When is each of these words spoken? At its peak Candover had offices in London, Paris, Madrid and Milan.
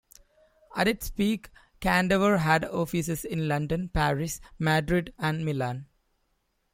At 0.75 0.87
its 0.87 1.11
peak 1.11 1.51
Candover 1.79 2.37
had 2.39 2.65
offices 2.65 3.23
in 3.23 3.47
London, 3.47 3.87
Paris, 3.89 4.41
Madrid 4.57 5.13
and 5.19 5.45
Milan. 5.45 5.85